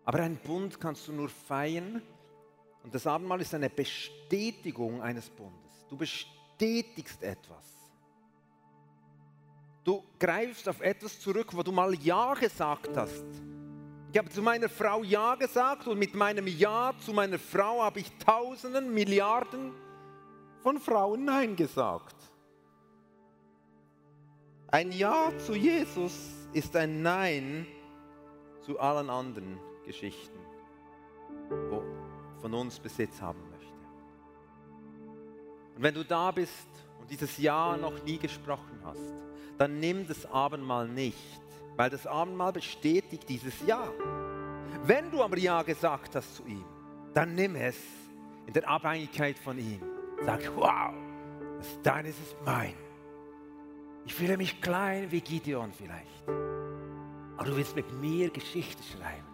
[0.07, 2.01] Aber einen Bund kannst du nur feiern
[2.83, 5.85] und das Abendmahl ist eine Bestätigung eines Bundes.
[5.91, 7.67] Du bestätigst etwas.
[9.85, 13.27] Du greifst auf etwas zurück, wo du mal Ja gesagt hast.
[14.13, 18.01] Ich habe zu meiner Frau Ja gesagt und mit meinem Ja zu meiner Frau habe
[18.01, 19.73] ich Tausenden, Milliarden
[20.65, 22.17] von Frauen Nein gesagt.
[24.67, 26.13] Ein Ja zu Jesus
[26.53, 27.69] ist ein Nein
[28.63, 30.39] zu allen anderen Geschichten,
[31.69, 31.85] wo
[32.41, 33.79] von uns Besitz haben möchte.
[35.77, 36.69] Und wenn du da bist
[37.01, 39.15] und dieses Ja noch nie gesprochen hast,
[39.57, 41.41] dann nimm das Abendmahl nicht
[41.81, 43.91] weil das Abendmahl bestätigt dieses Ja.
[44.85, 46.67] Wenn du aber Ja gesagt hast zu ihm,
[47.15, 47.79] dann nimm es
[48.47, 49.81] in der Abhängigkeit von ihm.
[50.23, 50.93] Sag, wow,
[51.57, 52.75] das deines ist mein.
[54.05, 56.29] Ich fühle mich klein wie Gideon vielleicht.
[57.39, 59.27] Aber du willst mit mir Geschichte schreiben.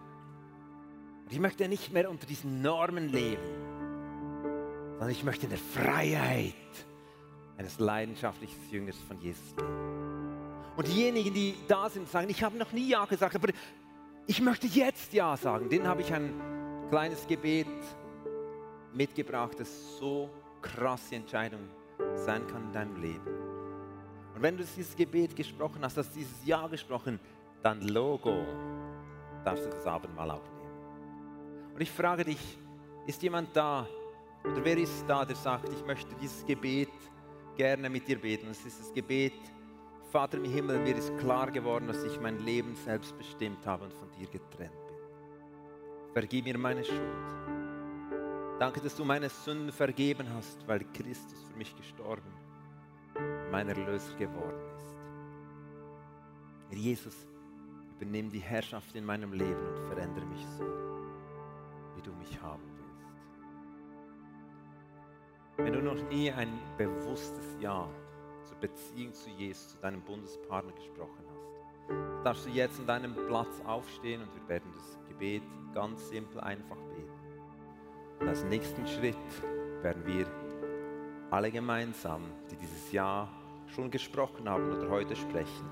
[1.25, 3.43] Und ich möchte nicht mehr unter diesen Normen leben,
[4.91, 6.53] sondern ich möchte in der Freiheit
[7.57, 10.07] eines leidenschaftlichen Jüngers von Jesus leben.
[10.77, 13.49] Und diejenigen, die da sind, sagen, ich habe noch nie Ja gesagt, aber
[14.27, 15.69] ich möchte jetzt Ja sagen.
[15.69, 16.31] Den habe ich ein
[16.89, 17.67] kleines Gebet
[18.93, 20.29] mitgebracht, das so
[20.61, 21.61] krasse Entscheidung
[22.15, 23.25] sein kann in deinem Leben.
[24.35, 27.19] Und wenn du dieses Gebet gesprochen hast, hast dieses Ja gesprochen,
[27.63, 28.45] dann Logo,
[29.43, 31.73] darfst du das Abendmahl auch nehmen.
[31.73, 32.57] Und ich frage dich,
[33.07, 33.87] ist jemand da
[34.43, 36.91] oder wer ist da, der sagt, ich möchte dieses Gebet
[37.55, 38.47] gerne mit dir beten?
[38.51, 39.33] Es ist das Gebet,
[40.17, 43.93] Vater im Himmel, mir ist klar geworden, dass ich mein Leben selbst bestimmt habe und
[43.93, 44.97] von dir getrennt bin.
[46.11, 46.99] Vergib mir meine Schuld.
[48.57, 52.33] Danke, dass du meine Sünden vergeben hast, weil Christus für mich gestorben,
[53.51, 54.95] mein Erlöser geworden ist.
[56.69, 57.27] Herr Jesus,
[57.99, 60.65] übernimm die Herrschaft in meinem Leben und verändere mich so,
[61.95, 63.07] wie du mich haben willst.
[65.57, 68.06] Wenn du noch nie ein bewusstes Ja zur
[68.59, 74.21] Beziehung zu Jesus, zu deinem Bundespartner gesprochen hast, darfst du jetzt an deinem Platz aufstehen
[74.21, 75.43] und wir werden das Gebet
[75.73, 77.11] ganz simpel einfach beten.
[78.19, 79.15] Und als nächsten Schritt
[79.81, 80.25] werden wir
[81.29, 83.29] alle gemeinsam, die dieses Ja
[83.67, 85.69] schon gesprochen haben oder heute sprechen,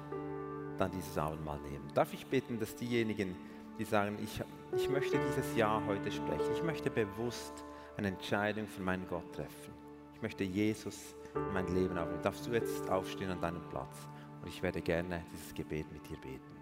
[0.77, 1.89] dann dieses Abendmahl nehmen.
[1.93, 3.35] Darf ich bitten, dass diejenigen,
[3.79, 4.41] die sagen, ich,
[4.75, 7.63] ich möchte dieses Ja heute sprechen, ich möchte bewusst
[7.97, 9.73] eine Entscheidung für meinen Gott treffen.
[10.13, 11.14] Ich möchte Jesus
[11.53, 12.21] mein Leben aufnehmen.
[12.21, 14.07] Darfst du jetzt aufstehen an deinem Platz
[14.41, 16.55] und ich werde gerne dieses Gebet mit dir beten.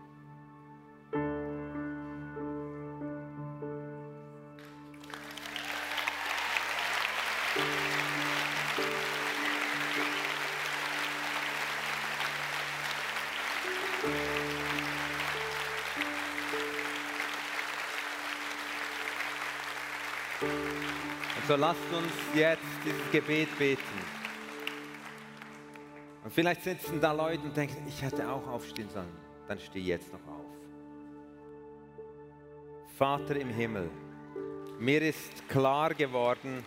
[21.47, 24.22] So lasst uns jetzt dieses Gebet beten.
[26.33, 29.15] Und vielleicht sitzen da Leute und denken, ich hätte auch aufstehen sollen.
[29.47, 30.45] Dann steh jetzt noch auf.
[32.97, 33.87] Vater im Himmel,
[34.79, 36.65] mir ist klar geworden,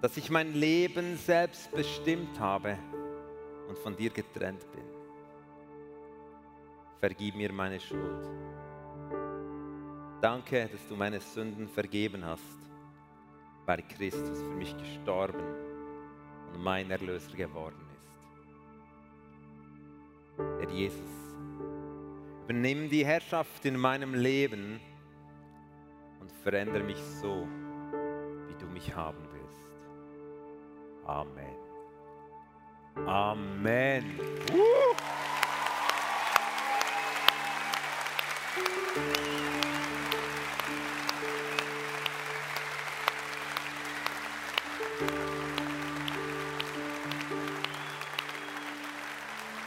[0.00, 2.78] dass ich mein Leben selbst bestimmt habe
[3.68, 4.84] und von dir getrennt bin.
[7.00, 8.28] Vergib mir meine Schuld.
[10.20, 12.64] Danke, dass du meine Sünden vergeben hast
[13.66, 15.42] weil Christus für mich gestorben
[16.52, 17.83] und mein Erlöser geworden ist.
[20.64, 21.36] Herr Jesus,
[22.44, 24.80] übernimm die Herrschaft in meinem Leben
[26.20, 27.46] und verändere mich so,
[28.48, 29.66] wie du mich haben willst.
[31.06, 31.54] Amen.
[33.06, 34.18] Amen.
[34.54, 34.93] Uh!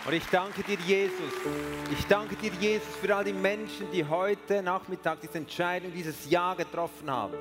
[0.07, 1.33] Und ich danke dir, Jesus.
[1.91, 6.53] Ich danke dir, Jesus, für all die Menschen, die heute Nachmittag diese Entscheidung, dieses Ja
[6.53, 7.33] getroffen haben.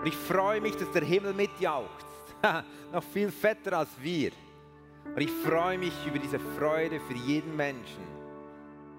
[0.00, 2.06] Und ich freue mich, dass der Himmel mitjauchzt.
[2.92, 4.30] Noch viel fetter als wir.
[5.14, 8.02] Und ich freue mich über diese Freude für jeden Menschen,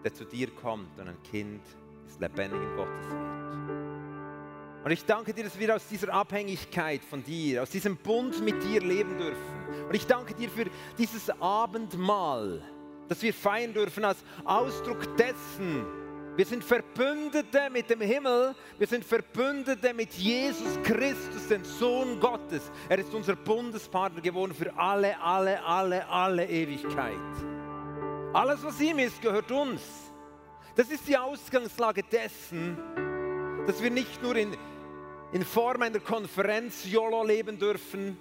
[0.04, 1.64] der zu dir kommt und ein Kind
[2.06, 4.86] des lebendigen Gottes wird.
[4.86, 8.62] Und ich danke dir, dass wir aus dieser Abhängigkeit von dir, aus diesem Bund mit
[8.62, 9.88] dir leben dürfen.
[9.88, 10.66] Und ich danke dir für
[11.00, 12.62] dieses Abendmahl
[13.12, 15.86] dass wir feiern dürfen als Ausdruck dessen.
[16.38, 22.72] Wir sind Verbündete mit dem Himmel, wir sind Verbündete mit Jesus Christus, den Sohn Gottes.
[22.88, 27.20] Er ist unser Bundespartner geworden für alle, alle, alle, alle Ewigkeit.
[28.32, 29.82] Alles, was ihm ist, gehört uns.
[30.78, 32.78] Das ist die Ausgangslage dessen,
[33.68, 34.56] dass wir nicht nur in,
[35.34, 38.18] in Form einer Konferenz YOLO leben dürfen,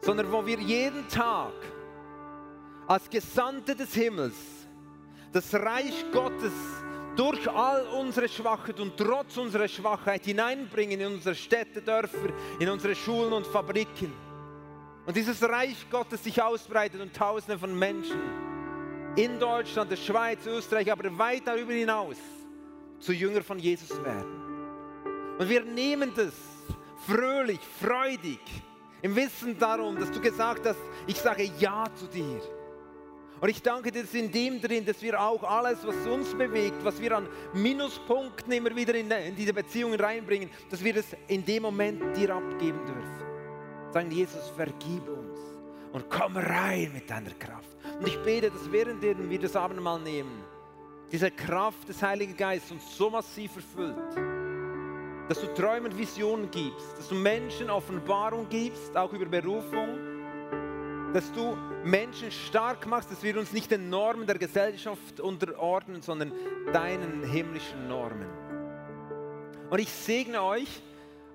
[0.00, 1.52] sondern wo wir jeden Tag
[2.90, 4.34] als Gesandte des Himmels
[5.32, 6.52] das Reich Gottes
[7.14, 12.96] durch all unsere Schwachheit und trotz unserer Schwachheit hineinbringen in unsere Städte, Dörfer, in unsere
[12.96, 14.12] Schulen und Fabriken.
[15.06, 18.18] Und dieses Reich Gottes sich ausbreitet und Tausende von Menschen
[19.14, 22.16] in Deutschland, der Schweiz, Österreich, aber weit darüber hinaus
[22.98, 25.36] zu Jünger von Jesus werden.
[25.38, 26.34] Und wir nehmen das
[27.06, 28.40] fröhlich, freudig,
[29.00, 32.40] im Wissen darum, dass du gesagt hast, ich sage Ja zu dir.
[33.40, 36.84] Und ich danke dir, dass in dem drin, dass wir auch alles, was uns bewegt,
[36.84, 41.44] was wir an Minuspunkten immer wieder in, in diese Beziehungen reinbringen, dass wir das in
[41.44, 43.92] dem Moment dir abgeben dürfen.
[43.92, 45.38] Sagen, Jesus, vergib uns
[45.92, 47.76] und komm rein mit deiner Kraft.
[47.98, 50.44] Und ich bete, dass während wir das Abendmahl nehmen,
[51.10, 53.96] diese Kraft des Heiligen Geistes uns so massiv erfüllt,
[55.28, 60.09] dass du Träume und Visionen gibst, dass du Menschen Offenbarung gibst, auch über Berufung,
[61.12, 66.32] dass du Menschen stark machst, dass wir uns nicht den Normen der Gesellschaft unterordnen, sondern
[66.72, 68.28] deinen himmlischen Normen.
[69.70, 70.82] Und ich segne euch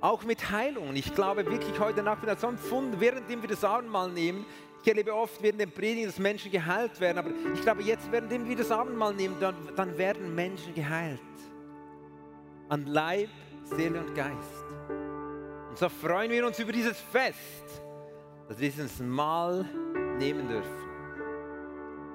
[0.01, 0.95] auch mit Heilung.
[0.95, 4.45] Ich glaube wirklich heute Nachmittag so empfunden, während wir das Abendmahl nehmen.
[4.81, 8.31] Ich erlebe oft während dem Predigen, dass Menschen geheilt werden, aber ich glaube jetzt, während
[8.47, 11.19] wir das Abendmahl nehmen, dann, dann werden Menschen geheilt.
[12.69, 13.29] An Leib,
[13.63, 14.65] Seele und Geist.
[15.69, 17.81] Und so freuen wir uns über dieses Fest
[18.47, 19.65] dass wir dieses Mal
[20.17, 20.85] nehmen dürfen.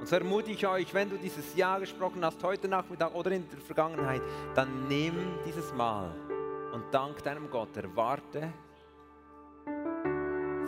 [0.01, 3.47] Und so ermutige ich euch, wenn du dieses Ja gesprochen hast, heute Nachmittag oder in
[3.49, 4.23] der Vergangenheit,
[4.55, 5.15] dann nimm
[5.47, 6.15] dieses Mal
[6.73, 8.53] und dank deinem Gott erwarte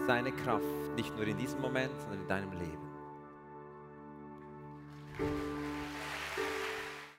[0.06, 0.64] seine Kraft,
[0.96, 2.81] nicht nur in diesem Moment, sondern in deinem Leben.